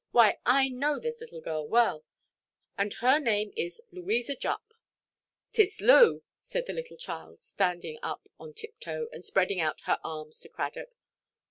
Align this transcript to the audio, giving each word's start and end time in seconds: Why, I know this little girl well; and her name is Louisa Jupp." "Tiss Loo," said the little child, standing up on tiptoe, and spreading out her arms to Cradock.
Why, 0.09 0.39
I 0.47 0.67
know 0.67 0.97
this 0.97 1.21
little 1.21 1.41
girl 1.41 1.67
well; 1.67 2.03
and 2.75 2.91
her 3.05 3.19
name 3.19 3.53
is 3.55 3.83
Louisa 3.91 4.35
Jupp." 4.35 4.73
"Tiss 5.53 5.79
Loo," 5.79 6.23
said 6.39 6.65
the 6.65 6.73
little 6.73 6.97
child, 6.97 7.39
standing 7.43 7.99
up 8.01 8.27
on 8.39 8.53
tiptoe, 8.55 9.09
and 9.11 9.23
spreading 9.23 9.59
out 9.59 9.81
her 9.81 9.99
arms 10.03 10.39
to 10.39 10.49
Cradock. 10.49 10.95